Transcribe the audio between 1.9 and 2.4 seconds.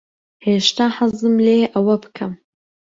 بکەم.